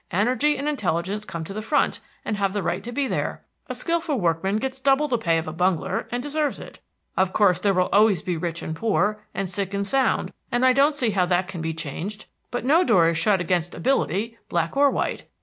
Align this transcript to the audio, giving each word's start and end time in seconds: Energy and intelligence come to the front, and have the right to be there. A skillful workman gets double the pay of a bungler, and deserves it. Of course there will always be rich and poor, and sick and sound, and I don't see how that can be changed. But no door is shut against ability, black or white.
Energy 0.09 0.57
and 0.57 0.67
intelligence 0.67 1.25
come 1.25 1.43
to 1.43 1.53
the 1.53 1.61
front, 1.61 1.99
and 2.25 2.35
have 2.35 2.53
the 2.53 2.63
right 2.63 2.83
to 2.83 2.91
be 2.91 3.07
there. 3.07 3.43
A 3.69 3.75
skillful 3.75 4.19
workman 4.19 4.57
gets 4.57 4.79
double 4.79 5.07
the 5.07 5.19
pay 5.19 5.37
of 5.37 5.47
a 5.47 5.53
bungler, 5.53 6.07
and 6.11 6.23
deserves 6.23 6.59
it. 6.59 6.79
Of 7.15 7.33
course 7.33 7.59
there 7.59 7.75
will 7.75 7.87
always 7.93 8.23
be 8.23 8.35
rich 8.35 8.63
and 8.63 8.75
poor, 8.75 9.21
and 9.35 9.47
sick 9.47 9.75
and 9.75 9.85
sound, 9.85 10.33
and 10.51 10.65
I 10.65 10.73
don't 10.73 10.95
see 10.95 11.11
how 11.11 11.27
that 11.27 11.47
can 11.47 11.61
be 11.61 11.75
changed. 11.75 12.25
But 12.49 12.65
no 12.65 12.83
door 12.83 13.09
is 13.09 13.17
shut 13.19 13.39
against 13.41 13.75
ability, 13.75 14.39
black 14.49 14.75
or 14.75 14.89
white. 14.89 15.27